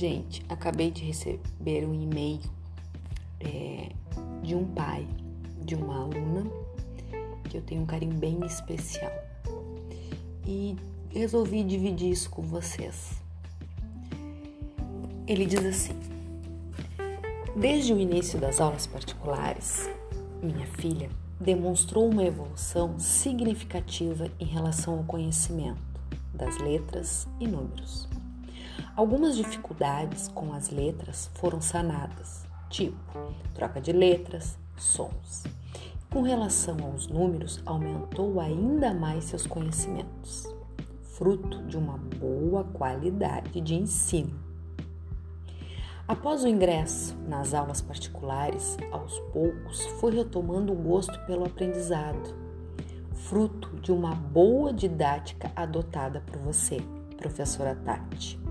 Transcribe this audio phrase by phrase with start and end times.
[0.00, 2.40] Gente, acabei de receber um e-mail
[3.38, 3.90] é,
[4.42, 5.06] de um pai
[5.62, 6.50] de uma aluna
[7.44, 9.12] que eu tenho um carinho bem especial
[10.46, 10.74] e
[11.10, 13.20] resolvi dividir isso com vocês.
[15.26, 15.92] Ele diz assim:
[17.54, 19.90] Desde o início das aulas particulares,
[20.42, 26.00] minha filha demonstrou uma evolução significativa em relação ao conhecimento
[26.32, 28.08] das letras e números.
[29.00, 32.94] Algumas dificuldades com as letras foram sanadas, tipo
[33.54, 35.44] troca de letras, sons.
[36.12, 40.46] Com relação aos números, aumentou ainda mais seus conhecimentos,
[41.16, 44.38] fruto de uma boa qualidade de ensino.
[46.06, 52.36] Após o ingresso nas aulas particulares, aos poucos foi retomando o gosto pelo aprendizado,
[53.14, 56.82] fruto de uma boa didática adotada por você,
[57.16, 58.49] professora Tati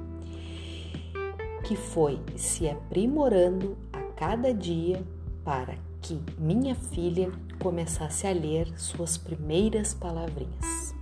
[1.69, 5.05] que foi se aprimorando a cada dia
[5.45, 10.95] para que minha filha começasse a ler suas primeiras palavrinhas.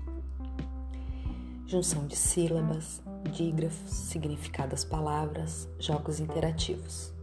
[1.65, 3.01] Junção de sílabas,
[3.31, 7.13] dígrafos, significado das palavras, jogos interativos.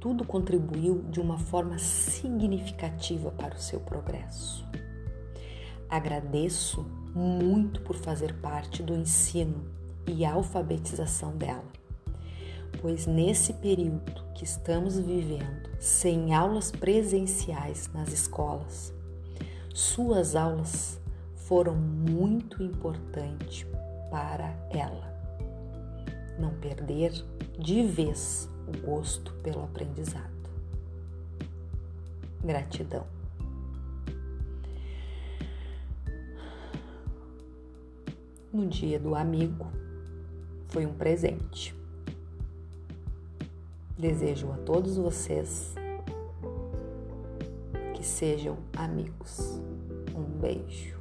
[0.00, 4.66] Tudo contribuiu de uma forma significativa para o seu progresso.
[5.88, 9.70] Agradeço muito por fazer parte do ensino
[10.04, 11.81] e alfabetização dela
[12.80, 18.92] pois nesse período que estamos vivendo, sem aulas presenciais nas escolas,
[19.74, 21.00] suas aulas
[21.34, 23.66] foram muito importantes
[24.10, 25.12] para ela.
[26.38, 27.12] Não perder
[27.58, 30.30] de vez o gosto pelo aprendizado.
[32.42, 33.06] Gratidão.
[38.52, 39.66] No dia do amigo,
[40.68, 41.74] foi um presente.
[43.98, 45.74] Desejo a todos vocês
[47.94, 49.60] que sejam amigos.
[50.16, 50.98] Um beijo.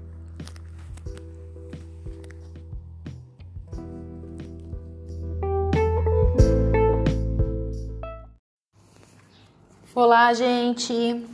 [9.96, 11.26] Olá, gente.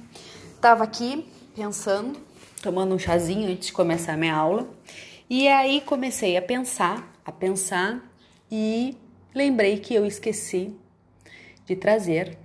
[0.62, 2.20] Tava aqui pensando,
[2.62, 4.70] tomando um chazinho antes de começar a minha aula,
[5.30, 8.02] e aí comecei a pensar, a pensar
[8.50, 8.96] e
[9.34, 10.76] lembrei que eu esqueci
[11.68, 12.38] de trazer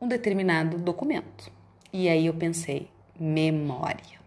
[0.00, 1.50] um determinado documento.
[1.92, 4.20] E aí eu pensei, memória.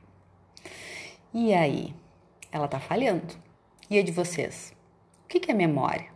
[1.33, 1.93] E aí,
[2.51, 3.35] ela tá falhando.
[3.89, 4.73] E a de vocês?
[5.25, 6.07] O que, é memória?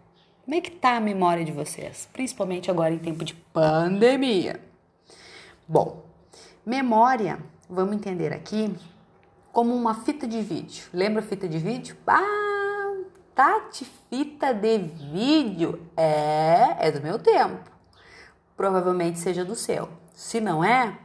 [0.46, 2.08] Como é que tá a memória de vocês?
[2.14, 4.62] Principalmente agora em tempo de pandemia.
[5.68, 6.06] Bom,
[6.66, 7.40] memória,
[7.70, 8.74] vamos entender aqui
[9.52, 10.86] como uma fita de vídeo.
[10.94, 11.98] Lembra fita de vídeo?
[12.08, 12.96] Ah,
[13.36, 15.86] Tati, fita de vídeo.
[15.98, 17.77] É, é do meu tempo
[18.58, 19.88] provavelmente seja do seu.
[20.14, 20.98] Se não é,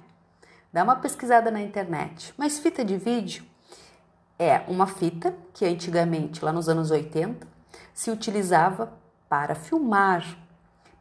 [0.73, 2.33] dá uma pesquisada na internet.
[2.37, 3.45] Mas fita de vídeo
[4.39, 7.47] é uma fita que antigamente, lá nos anos 80,
[7.93, 8.93] se utilizava
[9.29, 10.25] para filmar,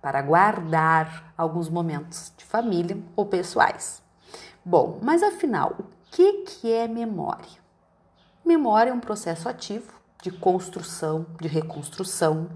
[0.01, 4.03] para guardar alguns momentos de família ou pessoais.
[4.63, 7.62] Bom, mas afinal, o que, que é memória?
[8.44, 12.50] Memória é um processo ativo de construção, de reconstrução,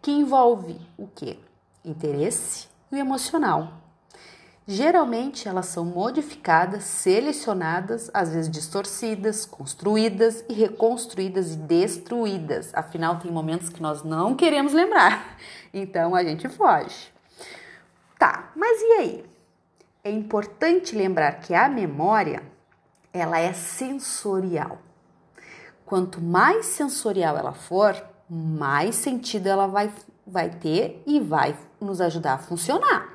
[0.00, 1.38] que envolve o que?
[1.84, 3.82] Interesse, e emocional.
[4.66, 12.72] Geralmente elas são modificadas, selecionadas, às vezes distorcidas, construídas e reconstruídas e destruídas.
[12.72, 15.36] Afinal, tem momentos que nós não queremos lembrar,
[15.74, 17.12] então a gente foge.
[18.18, 19.24] Tá, mas e aí?
[20.04, 22.42] É importante lembrar que a memória
[23.12, 24.78] ela é sensorial.
[25.84, 29.92] Quanto mais sensorial ela for, mais sentido ela vai,
[30.26, 33.08] vai ter e vai nos ajudar a funcionar,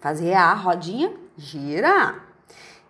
[0.00, 2.26] fazer a rodinha girar.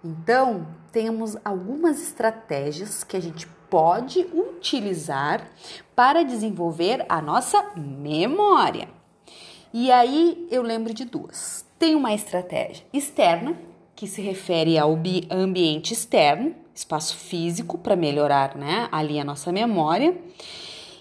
[0.04, 5.50] Então, temos algumas estratégias que a gente pode utilizar
[5.94, 8.88] para desenvolver a nossa memória.
[9.72, 11.66] E aí eu lembro de duas.
[11.78, 13.56] Tem uma estratégia externa,
[13.94, 14.98] que se refere ao
[15.30, 20.16] ambiente externo, espaço físico, para melhorar né, ali a nossa memória,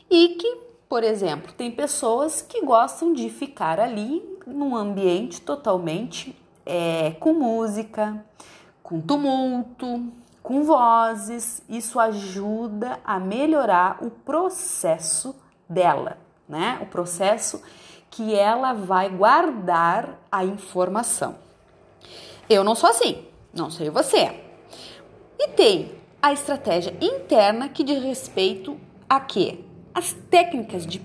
[0.10, 7.12] e que por exemplo, tem pessoas que gostam de ficar ali num ambiente totalmente é,
[7.20, 8.24] com música,
[8.84, 10.12] com tumulto,
[10.44, 11.62] com vozes.
[11.68, 15.36] Isso ajuda a melhorar o processo
[15.68, 16.18] dela,
[16.48, 16.80] né?
[16.82, 17.62] O processo
[18.12, 21.36] que ela vai guardar a informação.
[22.48, 24.40] Eu não sou assim, não sei você.
[25.40, 28.80] E tem a estratégia interna que diz respeito
[29.10, 29.66] a quê?
[29.96, 31.02] As técnicas de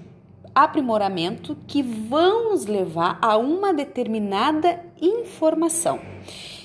[0.52, 6.00] aprimoramento que vão nos levar a uma determinada informação.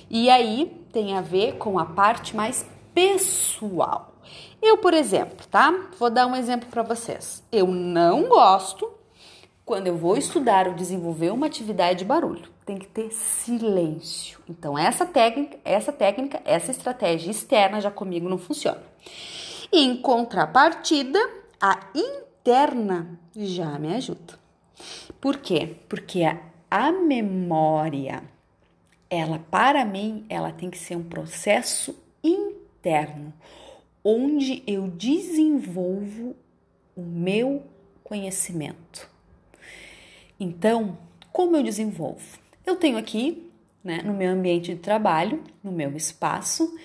[0.09, 4.15] E aí tem a ver com a parte mais pessoal.
[4.59, 5.89] Eu, por exemplo, tá?
[5.99, 7.43] Vou dar um exemplo para vocês.
[7.51, 8.91] Eu não gosto
[9.63, 12.49] quando eu vou estudar ou desenvolver uma atividade de barulho.
[12.65, 14.39] Tem que ter silêncio.
[14.49, 18.81] Então essa técnica, essa técnica, essa estratégia externa já comigo não funciona.
[19.71, 21.19] Em contrapartida,
[21.61, 24.39] a interna já me ajuda.
[25.19, 25.75] Por quê?
[25.87, 28.23] Porque a, a memória,
[29.09, 33.33] ela para mim, ela tem que ser um processo interno,
[34.03, 36.35] onde eu desenvolvo
[36.95, 37.63] o meu
[38.03, 39.09] conhecimento.
[40.39, 40.97] Então,
[41.31, 42.37] como eu desenvolvo?
[42.65, 43.49] Eu tenho aqui,
[43.83, 46.77] né, no meu ambiente de trabalho, no meu espaço,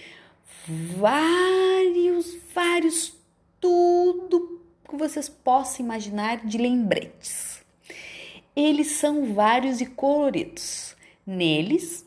[0.67, 3.15] vários, vários,
[3.61, 4.60] tudo
[4.91, 7.63] que vocês possam imaginar de lembretes.
[8.55, 10.97] Eles são vários e coloridos.
[11.27, 12.05] Neles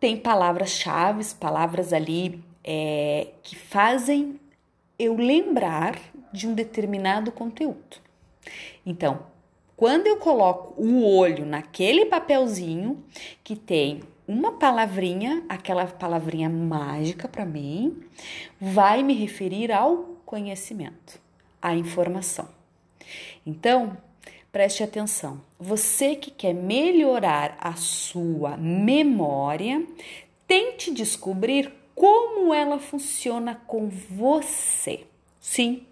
[0.00, 4.38] tem palavras-chave, palavras ali é, que fazem
[4.98, 5.98] eu lembrar
[6.32, 7.96] de um determinado conteúdo.
[8.84, 9.26] Então,
[9.76, 13.02] quando eu coloco o olho naquele papelzinho
[13.42, 18.02] que tem uma palavrinha, aquela palavrinha mágica para mim,
[18.60, 21.20] vai me referir ao conhecimento,
[21.60, 22.48] à informação.
[23.46, 23.96] Então,
[24.52, 25.40] preste atenção.
[25.58, 29.86] Você que quer melhorar a sua memória,
[30.46, 35.06] tente descobrir como ela funciona com você.
[35.40, 35.86] Sim,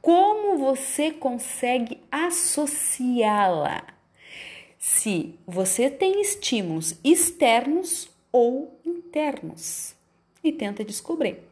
[0.00, 3.82] como você consegue associá-la
[4.78, 9.94] se você tem estímulos externos ou internos
[10.42, 11.49] e tenta descobrir.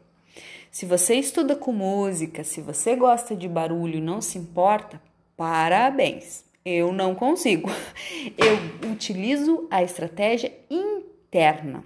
[0.79, 5.03] Se você estuda com música, se você gosta de barulho e não se importa,
[5.37, 6.45] parabéns.
[6.65, 7.69] Eu não consigo.
[8.39, 11.83] Eu utilizo a estratégia interna,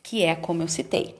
[0.00, 1.16] que é como eu citei.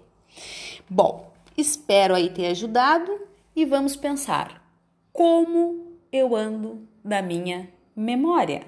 [0.88, 3.10] Bom, espero aí ter ajudado
[3.56, 4.64] e vamos pensar
[5.12, 8.62] como eu ando da minha memória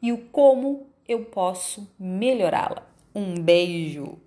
[0.00, 2.86] e o como eu posso melhorá-la.
[3.12, 4.18] Um beijo!